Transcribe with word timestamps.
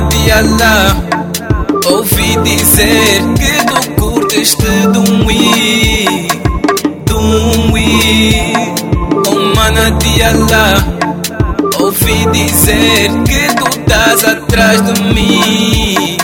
de 0.00 0.30
Allah 0.32 0.96
Ouvi 1.86 2.36
dizer 2.44 3.22
que 3.38 3.52
tu 3.66 3.92
curtes 4.00 4.56
de 4.56 4.86
Dumwi 4.88 6.28
Dumwi 7.04 8.52
Oh 9.26 9.54
mana 9.54 9.90
de 9.92 10.22
Allah 10.22 10.74
Ouvi 11.80 12.26
dizer 12.32 13.10
que 13.24 13.54
tu 13.54 13.66
estás 13.68 14.24
atrás 14.24 14.82
de 14.82 15.02
mim 15.14 16.16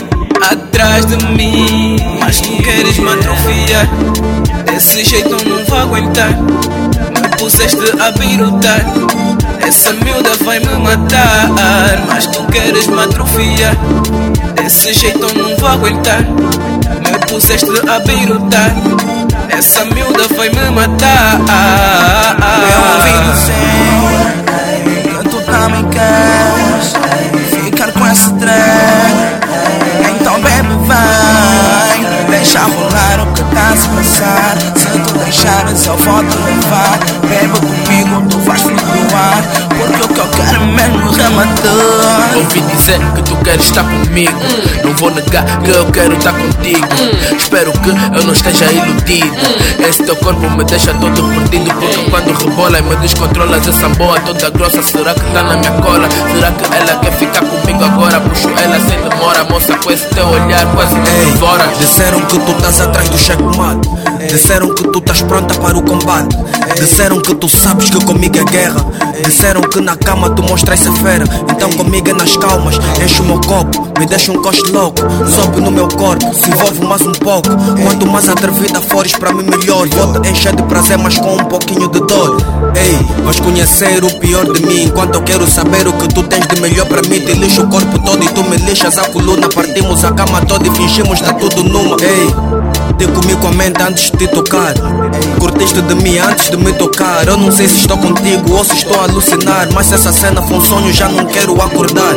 Atrás 0.49 1.05
de 1.05 1.17
mim. 1.35 1.97
Mas 2.19 2.41
tu 2.41 2.55
queres 2.63 2.97
me 2.97 3.09
atrofiar? 3.09 3.89
Desse 4.65 5.03
jeito 5.03 5.35
não 5.45 5.65
vou 5.65 5.77
aguentar. 5.77 6.31
Me 6.31 7.37
puseste 7.37 7.77
a 7.99 8.11
birutar 8.11 8.85
essa 9.69 9.93
miúda 9.93 10.31
vai 10.43 10.59
me 10.59 10.75
matar 10.79 11.47
Mas 12.07 12.25
tu 12.25 12.43
queres 12.45 12.87
me 12.87 12.99
atrofiar. 13.01 13.75
Desse 14.55 14.93
jeito 14.93 15.19
eu 15.19 15.43
não 15.43 15.55
vou 15.57 15.69
aguentar. 15.69 16.23
Me 16.23 17.19
puseste 17.27 17.69
a 17.87 17.99
birutar 17.99 18.73
Essa 19.49 19.85
miúda 19.85 20.27
vai 20.35 20.49
me 20.49 20.69
matar. 20.71 21.39
Eu 22.73 22.81
ouvi 22.93 23.13
dizer 23.31 23.63
Que 25.03 25.29
tu 25.29 25.41
também 25.45 25.85
queres 25.89 26.93
Ficar 27.51 27.91
com 27.91 28.07
esse 28.07 28.33
trem. 28.33 29.39
Então 30.15 30.41
bebe 30.41 30.75
vai 30.87 31.99
Deixa 32.29 32.59
rolar 32.61 33.21
o 33.21 33.33
que 33.33 33.43
tá 33.55 33.69
a 33.69 33.75
se 33.75 33.87
passar. 33.89 34.57
Se 34.75 34.99
tu 34.99 35.17
deixares 35.19 35.85
eu 35.85 35.97
vou 35.97 36.23
te 36.23 36.37
levar. 36.37 36.99
Bebe 37.27 37.59
comigo 37.59 38.27
tu 38.29 38.39
rematar 41.29 42.35
Ouvi 42.35 42.61
dizer 42.61 42.99
que 43.13 43.21
tu 43.23 43.35
queres 43.37 43.65
estar 43.65 43.83
comigo. 43.83 44.39
Não 44.83 44.93
vou 44.93 45.11
negar 45.11 45.45
que 45.61 45.69
eu 45.71 45.85
quero 45.87 46.13
estar 46.13 46.33
contigo. 46.33 46.87
Espero 47.37 47.71
que 47.71 47.89
eu 47.89 48.23
não 48.23 48.33
esteja 48.33 48.65
iludido. 48.71 49.35
Esse 49.87 50.03
teu 50.03 50.15
corpo 50.17 50.49
me 50.51 50.63
deixa 50.65 50.93
todo 50.93 51.23
perdido 51.29 51.73
Porque 51.73 52.09
quando 52.09 52.33
rebola 52.33 52.79
e 52.79 52.81
me 52.81 52.95
descontrolas 52.97 53.65
Essa 53.67 53.89
boa 53.89 54.19
toda 54.19 54.49
grossa 54.49 54.83
Será 54.83 55.13
que 55.13 55.21
tá 55.31 55.41
na 55.41 55.55
minha 55.55 55.71
cola? 55.71 56.07
Será 56.09 56.51
que 56.51 56.75
ela 56.75 56.99
quer 56.99 57.11
ficar 57.13 57.41
comigo 57.41 57.83
agora? 57.83 58.19
Puxo 58.19 58.49
ela 58.49 58.79
sem 58.81 59.01
demora 59.01 59.43
Moça 59.45 59.75
com 59.77 59.91
esse 59.91 60.05
teu 60.09 60.27
olhar 60.27 60.65
quase 60.73 60.95
me 60.95 61.09
devora. 61.31 61.67
Disseram 61.79 62.21
que 62.21 62.39
tu 62.39 62.51
estás 62.51 62.81
atrás 62.81 63.09
do 63.09 63.17
checkmate 63.17 63.89
Disseram 64.27 64.75
que 64.75 64.83
tu 64.89 64.99
estás 64.99 65.21
pronta 65.21 65.55
para 65.55 65.77
o 65.77 65.81
combate. 65.81 66.37
Disseram 66.75 67.21
que 67.21 67.33
tu 67.35 67.47
sabes 67.47 67.89
que 67.89 68.03
comigo 68.03 68.37
é 68.37 68.43
guerra 68.43 68.85
Disseram 69.23 69.61
que 69.61 69.79
na 69.81 69.95
cama 69.95 70.29
tu 70.29 70.43
mostras 70.43 70.79
ser 70.79 70.91
fera. 70.93 71.25
Então 71.51 71.69
comigo 71.71 72.09
é 72.09 72.13
nas 72.13 72.35
calmas 72.37 72.75
Enche 73.03 73.21
o 73.21 73.25
meu 73.25 73.39
copo, 73.41 73.87
me 73.99 74.05
deixa 74.05 74.31
um 74.31 74.41
coste 74.41 74.71
louco. 74.71 75.01
Sobe 75.27 75.61
no 75.61 75.71
meu 75.71 75.87
corpo, 75.87 76.33
se 76.33 76.49
envolve 76.49 76.85
mais 76.85 77.01
um 77.01 77.11
pouco. 77.11 77.49
Quanto 77.83 78.07
mais 78.07 78.29
atrevida 78.29 78.81
fores 78.81 79.11
para 79.13 79.31
mim 79.33 79.43
melhor. 79.43 79.87
Vou 79.87 80.21
te 80.21 80.29
encher 80.29 80.55
de 80.55 80.63
prazer 80.63 80.97
mas 80.97 81.17
com 81.17 81.35
um 81.35 81.45
pouquinho 81.45 81.87
de 81.89 81.99
dor. 82.01 82.37
Ei, 82.75 83.23
vais 83.23 83.39
conhecer 83.39 84.03
o 84.03 84.19
pior 84.19 84.51
de 84.51 84.65
mim. 84.65 84.83
Enquanto 84.83 85.15
eu 85.15 85.21
quero 85.21 85.49
saber 85.49 85.87
o 85.87 85.93
que 85.93 86.07
tu 86.07 86.23
tens 86.23 86.47
de 86.47 86.59
melhor 86.61 86.85
para 86.85 87.01
mim 87.03 87.19
Te 87.19 87.33
lixo 87.33 87.63
o 87.63 87.67
corpo 87.67 87.99
todo 87.99 88.23
e 88.23 88.27
tu 88.29 88.43
me 88.43 88.57
lixas 88.57 88.97
a 88.97 89.07
coluna. 89.09 89.49
Partimos 89.49 90.03
a 90.03 90.11
cama 90.11 90.41
toda 90.45 90.67
e 90.67 90.71
fingimos 90.71 91.19
tá 91.21 91.33
tudo 91.33 91.63
numa. 91.63 91.97
Ei, 92.01 92.27
te 92.97 93.07
comi 93.07 93.35
com 93.35 93.47
a 93.47 93.51
mente 93.51 93.81
antes 93.81 94.11
de 94.11 94.17
te 94.17 94.27
tocar. 94.27 94.73
Curtiste 95.39 95.81
de 95.81 95.95
mim 95.95 96.17
antes 96.17 96.49
de 96.49 96.57
me 96.57 96.73
tocar. 96.73 97.27
Eu 97.27 97.37
não 97.37 97.51
sei 97.51 97.67
se 97.67 97.79
estou 97.79 97.97
contigo 97.97 98.53
ou 98.53 98.63
se 98.63 98.73
estou 98.73 98.99
a 99.01 99.07
alucinar 99.09 99.67
Mas 99.73 99.87
se 99.87 99.95
essa 99.95 100.11
cena 100.11 100.41
foi 100.41 100.57
um 100.57 100.61
sonho 100.61 100.93
já 100.93 101.09
não 101.09 101.25
quero 101.25 101.61
acordar. 101.61 102.15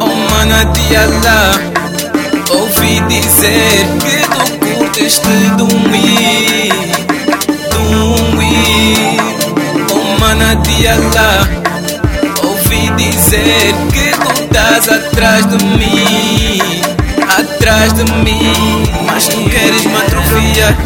Oh 0.00 0.30
mana 0.30 0.64
de 0.64 0.96
Allah 0.96 1.60
Ouvi 2.50 3.00
dizer 3.08 3.86
que 4.00 4.16
tu 4.28 4.58
curtes 4.58 5.20
de 5.20 5.50
Dumwi 5.56 6.68
Dumwi 7.70 9.18
Oh 9.92 10.56
de 10.62 10.88
Allah 10.88 11.48
Ouvi 12.42 12.90
dizer 12.96 13.74
que 13.92 14.10
tu 14.12 14.42
estás 14.42 14.88
atrás 14.88 15.46
de 15.46 15.64
mim 15.64 16.79
Atrás 17.90 17.94
de 17.94 18.04
mim 18.24 18.38
Mas 19.04 19.26
tu 19.28 19.42
queres 19.50 19.84
me 19.84 19.96
atrofiar. 19.96 20.76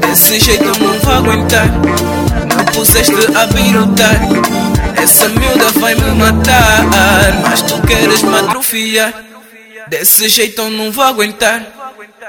Desse 0.00 0.38
jeito 0.40 0.64
eu 0.64 0.74
não 0.78 0.98
vou 1.00 1.12
aguentar. 1.12 1.66
Me 1.68 2.64
puseste 2.72 3.12
a 3.34 3.46
birutar 3.46 4.20
essa 5.00 5.28
miúda 5.28 5.70
vai 5.78 5.94
me 5.94 6.10
matar 6.12 6.84
Mas 7.42 7.62
tu 7.62 7.80
queres 7.82 8.22
me 8.22 8.36
atrofiar. 8.36 9.14
Desse 9.86 10.28
jeito 10.28 10.60
eu 10.60 10.70
não 10.70 10.90
vou 10.90 11.04
aguentar. 11.04 11.62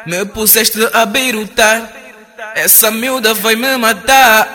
Me 0.05 0.23
puseste 0.25 0.77
a 0.93 1.05
birutar 1.05 1.89
Essa 2.55 2.91
miúda 2.91 3.33
vai 3.33 3.55
me 3.55 3.75
matar 3.77 4.49